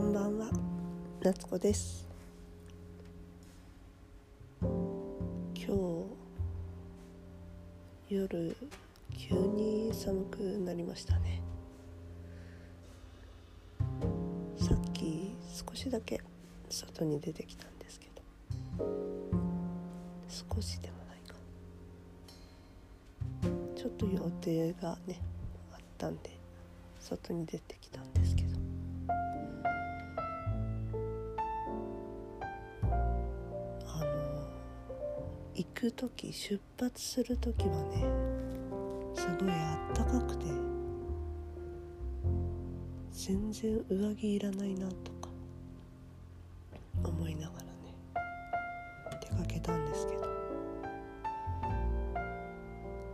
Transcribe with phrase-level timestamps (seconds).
[0.00, 0.48] こんばんは。
[1.20, 2.08] 夏子です。
[4.62, 4.70] 今
[5.54, 5.74] 日
[8.08, 8.56] 夜
[9.14, 11.42] 急に寒くなりましたね。
[14.56, 15.36] さっき
[15.68, 16.22] 少しだけ
[16.70, 18.06] 外に出てきたんですけ
[18.78, 18.86] ど
[20.28, 21.34] 少しでもないか。
[23.76, 25.20] ちょっと予定がね
[25.74, 26.30] あったんで
[26.98, 28.19] 外に出てきたんで。
[35.60, 38.02] 行く時出発する時はね
[39.14, 40.46] すごいあったかくて
[43.12, 45.28] 全然上着いらないなとか
[47.04, 47.70] 思いながらね
[49.20, 50.22] 出かけたんですけど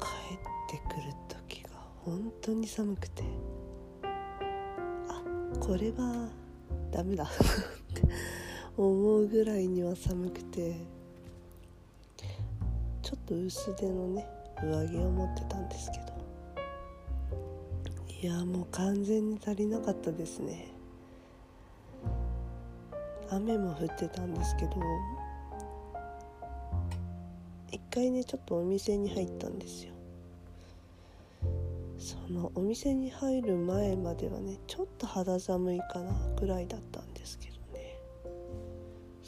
[0.00, 0.38] 帰っ
[0.70, 1.68] てくる時が
[2.06, 3.22] 本当に寒くて
[4.02, 5.22] あ
[5.60, 6.30] これは
[6.90, 7.26] ダメだっ
[7.92, 8.00] て
[8.78, 10.99] 思うぐらいには寒くて
[13.30, 14.26] と薄手のね
[14.60, 16.10] 上着を持ってたんですけど。
[18.22, 20.72] いやもう完全に足りなかったですね。
[23.30, 24.72] 雨も降ってたんですけど
[27.70, 29.94] 一回ねちょっとお店に入ったんですよ。
[31.96, 37.09] そのお店に入る前まではねちょっと肌寒いかなぐらいだったん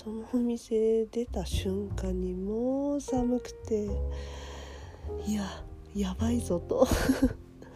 [0.00, 3.86] そのお店出た瞬間にもう寒くて
[5.26, 5.42] いや
[5.92, 6.86] やばいぞと。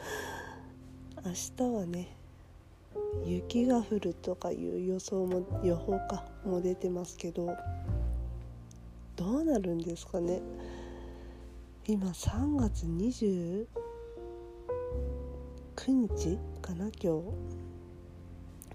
[1.27, 2.17] 明日はね
[3.25, 7.56] 雪が降るとかいう予想も予報かも出てますけど
[9.17, 10.41] どうなるんですかね。
[11.89, 13.67] 今3月29
[15.89, 17.23] 日かな今日。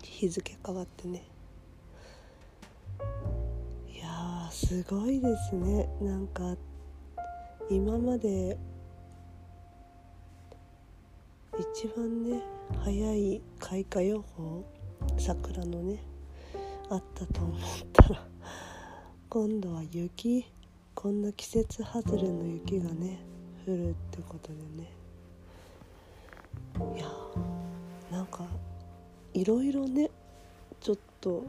[0.04, 1.37] 日付変わってね。
[4.48, 5.90] やすごいですね。
[6.02, 6.56] なんか
[7.70, 8.58] 今まで
[11.76, 12.42] 一番ね
[12.84, 14.66] 早い開花予報
[15.18, 16.02] 桜のね
[16.90, 17.60] あったと思っ
[17.92, 18.28] たら
[19.30, 20.46] 今度は雪
[20.96, 23.20] こんな季節外れの雪がね
[23.68, 24.92] 降るってことでね。
[26.96, 27.08] いや
[28.12, 28.46] なんか
[29.34, 30.10] いろいろね
[30.80, 31.44] ちょっと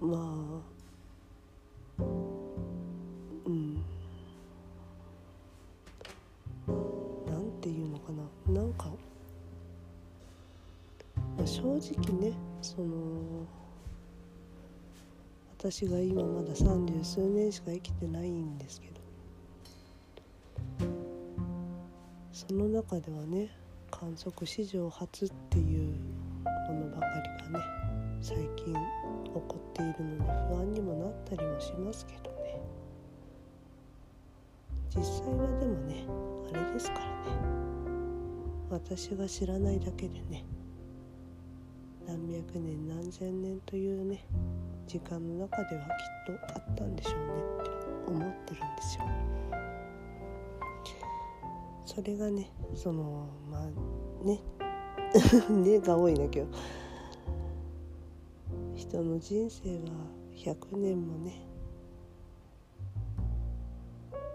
[0.00, 0.62] ま
[1.98, 2.02] あ
[3.46, 3.74] うん。
[3.74, 3.80] な
[7.38, 8.22] んていうのかな。
[8.60, 8.86] なんか、
[11.36, 11.80] まあ、正直
[12.20, 12.32] ね
[12.62, 13.44] その
[15.58, 18.94] 私が今まだ三十数年しか生きてないんですけど
[22.32, 23.50] その中ではね
[23.90, 25.94] 観測史上初っていう
[26.70, 27.06] ものばか
[27.46, 27.64] りがね
[28.20, 28.72] 最近
[29.34, 32.60] 起こっているので不安にもなったりもしますけどね
[34.94, 36.04] 実際はでもね
[36.52, 37.10] あれですからね
[38.70, 40.44] 私が知らないだけでね
[42.06, 44.24] 何百年何千年というね
[44.86, 47.70] 時間の中ではきっとあったんでしょうねって
[48.06, 49.04] 思ってるんですよ。
[51.84, 54.40] それがねそのまあね
[55.50, 56.46] ねが多いんだけど
[58.88, 59.74] 人の人生は
[60.34, 61.42] 100年もね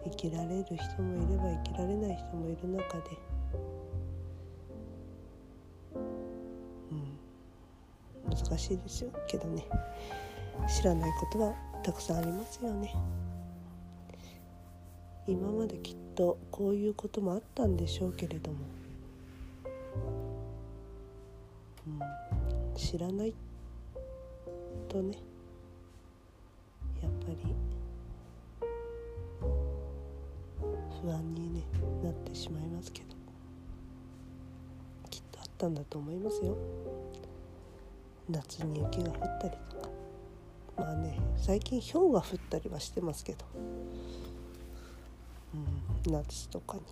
[0.03, 3.17] 生きられる人もいれば生きられない人もいる中で
[5.95, 5.99] う
[8.29, 9.67] ん難しいですよけどね。
[10.69, 12.93] 知らないことはたくさんありますよね。
[15.25, 18.57] 今まできっとこういうこともあったんでしょうけれども、
[21.87, 21.99] うん、
[22.75, 23.52] 知らないって
[24.93, 25.17] とね
[27.01, 27.37] やっぱり
[31.01, 31.63] 不安に、ね、
[32.03, 33.07] なってしまいますけど
[35.09, 36.55] きっとあったんだと思いますよ。
[38.29, 39.89] 夏に雪が降ったりとか。
[40.77, 43.45] まあね最近氷が降ったりはしてますけど、
[46.05, 46.83] うん、夏とかに。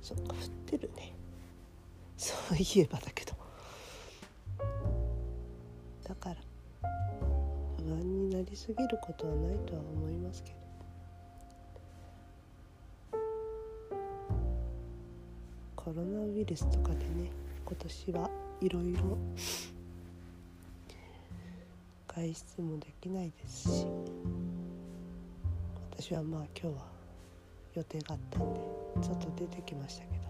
[0.00, 1.12] そっか降ってるね。
[2.16, 3.47] そういえばだけど。
[6.08, 6.36] だから。
[7.84, 10.58] 不安になりすぎることはないとは思いますけど。
[15.76, 17.30] コロナウイルスとかでね
[17.64, 19.16] 今年はいろいろ
[22.06, 23.86] 外出もできないですし
[25.92, 26.84] 私はまあ今日は
[27.74, 28.60] 予定があったんで
[29.00, 30.27] ちょっと出てきましたけど。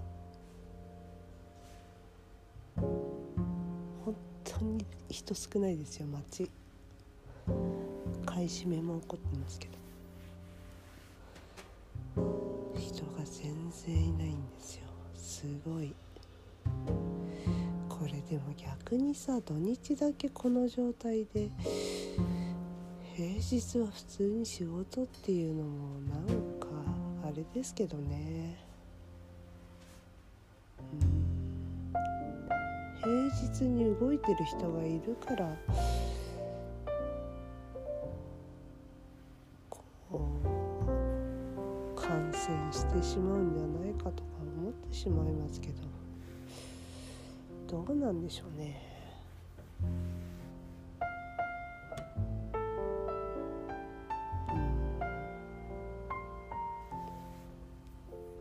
[5.08, 6.50] 人少ないですよ街。
[8.26, 9.78] 買い占めも起こってますけど。
[12.78, 14.82] 人が全然いないんですよ。
[15.14, 15.94] すごい。
[17.88, 21.50] これでも逆にさ土日だけこの状態で
[23.14, 26.26] 平日は普通に仕事っていうのもなん
[26.60, 26.68] か
[27.24, 28.67] あれですけどね。
[33.08, 35.56] 平日に動いてる人がいるから
[39.70, 40.08] こう
[41.98, 44.28] 感染してしまうんじゃないかとか
[44.60, 45.88] 思ってしまいますけど
[47.86, 48.87] どうなんでしょうね。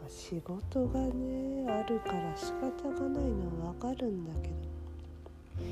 [0.09, 4.53] 仕事がねあるから仕方がないのは分かるんだけど。
[5.59, 5.63] う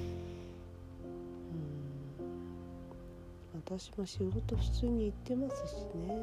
[3.61, 3.63] ん。
[3.65, 6.15] 私も仕事普通に行ってますしね。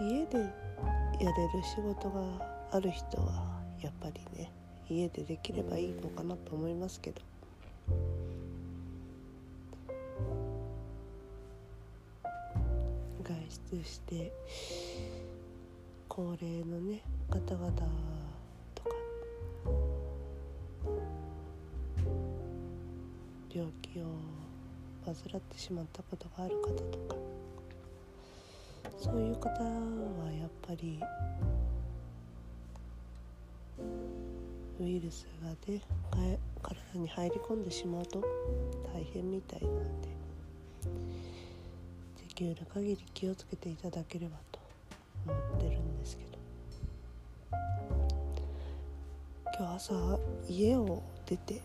[0.00, 0.08] うん。
[0.08, 4.50] 家でやれる仕事がある人はやっぱりね
[4.88, 7.20] 家でできればいいのかなと思いますけど。
[13.76, 14.32] して
[16.08, 17.70] 高齢のね方々
[18.74, 18.90] とか
[23.54, 24.04] 病気を
[25.04, 27.16] 患ってしまったことがある方とか
[28.98, 31.00] そういう方はやっぱり
[34.80, 35.80] ウイルスがね
[36.62, 38.20] 体に入り込んでしまうと
[38.92, 40.08] 大変みたいなんで
[42.38, 44.60] きる限り気をつけていただければと
[45.26, 46.28] 思ってるんですけど。
[49.58, 50.18] 今日朝
[50.48, 51.60] 家を出て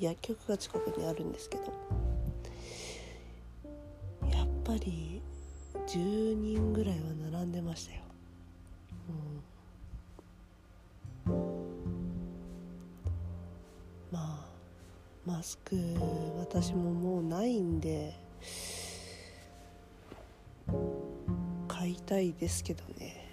[0.00, 1.62] 薬局が近くにあるんですけど
[4.28, 5.22] やっぱり
[5.86, 8.00] 10人ぐらいは並んでましたよ、
[11.28, 11.34] うん、
[14.10, 14.44] まあ
[15.24, 15.76] マスク
[16.40, 18.12] 私ももうないんで
[21.90, 23.26] いたいですけどね。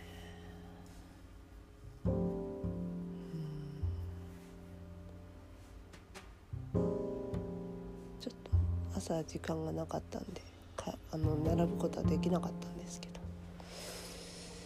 [8.19, 8.51] ちょっと
[8.98, 10.42] 朝時間がなかったんで
[10.75, 13.18] かあの並ぶことはできなかったんですけど。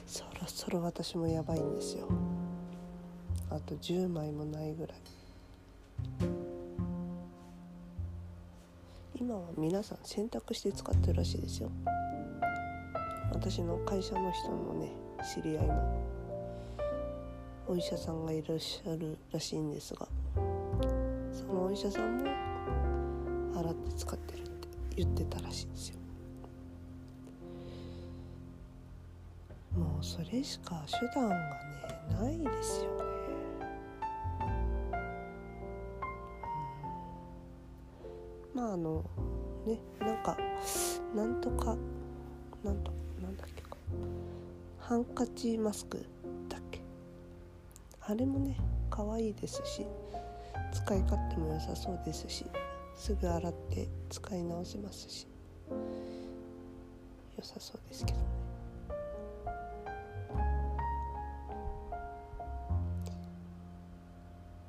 [0.07, 2.07] そろそろ私もやばいんですよ。
[3.49, 4.97] あと10枚もないぐらい。
[9.19, 11.69] 今は皆さん選択して使ってるらしいですよ。
[13.41, 14.91] 私の会社の人のね
[15.33, 16.05] 知り合いも
[17.67, 20.07] お医者さんがいらっしゃるらしいんですが
[21.31, 22.29] そのお医者さんも
[23.59, 25.95] 洗って使ってるって言ってたらしいんですよ。
[29.75, 31.41] もうそれしか手段がね
[32.21, 33.03] ないですよね、
[38.53, 39.03] うん、まああの
[39.65, 40.38] ねなんか
[41.15, 41.75] なんとか
[42.63, 43.78] なんとなんだっけか。
[44.80, 46.06] ハンカチマスク
[46.50, 46.82] だっけ。
[48.01, 48.58] あれもね
[48.90, 49.86] 可愛いですし
[50.72, 52.46] 使い勝手も良さそうですし
[52.96, 55.28] すぐ洗って使い直せますし
[57.38, 58.25] 良さそうですけどね。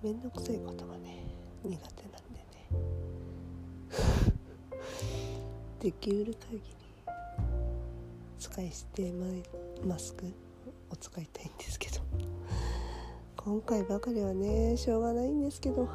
[0.02, 1.24] めんどくさいことがね
[1.62, 2.68] 苦手なんでね。
[5.78, 6.81] できうる限り
[8.52, 9.10] 使い捨て
[9.82, 10.26] マスク
[10.90, 12.02] を使いたいんですけど。
[13.34, 15.88] 今回ばかりはねしょうがないんですけど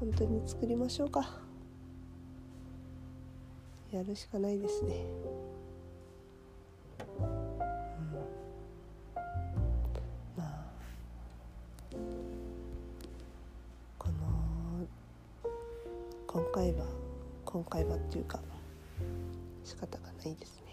[0.00, 1.38] 本当に作りましょうか。
[3.92, 4.94] やるしかないですね、
[7.20, 7.24] うん、
[10.36, 10.64] まあ
[13.98, 14.14] この
[16.26, 16.86] 今回は
[17.44, 18.40] 今回はっていうか
[19.64, 20.63] 仕方がないですね。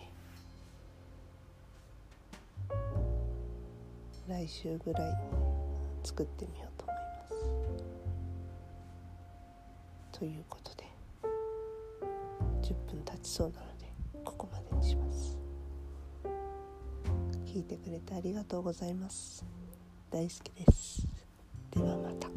[4.31, 5.15] 来週ぐらいに
[6.03, 7.27] 作ってみようと思いま
[10.13, 10.19] す。
[10.19, 10.85] ということで
[12.61, 13.91] 10分経ちそうなので
[14.23, 15.37] ここまでにします。
[17.45, 19.45] 聞いてくれてありがとうございます。
[20.09, 21.05] 大好きです。
[21.71, 22.30] ではまた。